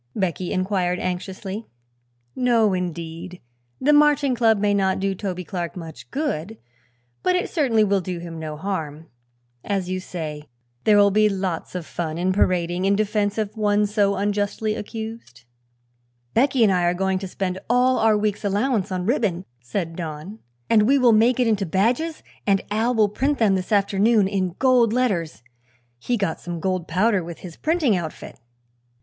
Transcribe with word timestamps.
Becky 0.15 0.51
inquired 0.51 0.97
anxiously. 0.97 1.67
"No, 2.35 2.73
indeed. 2.73 3.39
The 3.79 3.93
Marching 3.93 4.33
Club 4.33 4.57
may 4.57 4.73
not 4.73 4.99
do 4.99 5.13
Toby 5.13 5.43
Clark 5.43 5.75
much 5.77 6.09
good, 6.09 6.57
but 7.21 7.35
it 7.35 7.51
certainly 7.51 7.83
will 7.83 8.01
do 8.01 8.17
him 8.17 8.39
no 8.39 8.57
harm. 8.57 9.11
As 9.63 9.91
you 9.91 9.99
say, 9.99 10.45
there 10.85 10.97
will 10.97 11.11
be 11.11 11.29
lots 11.29 11.75
of 11.75 11.85
fun 11.85 12.17
in 12.17 12.33
parading 12.33 12.85
in 12.85 12.95
defense 12.95 13.37
of 13.37 13.55
one 13.55 13.85
so 13.85 14.15
unjustly 14.15 14.73
accused." 14.73 15.43
"Becky 16.33 16.63
and 16.63 16.73
I 16.73 16.81
are 16.85 16.95
going 16.95 17.19
to 17.19 17.27
spend 17.27 17.59
all 17.69 17.99
our 17.99 18.17
week's 18.17 18.43
allowance 18.43 18.91
on 18.91 19.05
ribbon," 19.05 19.45
said 19.59 19.95
Don, 19.95 20.39
"and 20.67 20.87
we 20.87 20.97
will 20.97 21.11
make 21.13 21.39
it 21.39 21.45
into 21.45 21.63
badges 21.63 22.23
and 22.47 22.63
Al 22.71 22.95
will 22.95 23.07
print 23.09 23.37
them 23.37 23.53
this 23.53 23.71
afternoon 23.71 24.27
in 24.27 24.55
gold 24.57 24.93
letters. 24.93 25.43
He 25.99 26.17
got 26.17 26.39
some 26.39 26.59
gold 26.59 26.87
powder 26.87 27.23
with 27.23 27.41
his 27.41 27.55
printing 27.55 27.95
outfit." 27.95 28.39